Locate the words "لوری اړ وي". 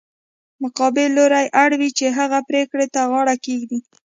1.17-1.89